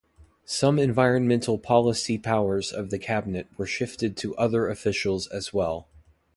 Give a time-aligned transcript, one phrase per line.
[0.47, 5.89] Some environmental policy powers of the Cabinet were shifted to other officials as well.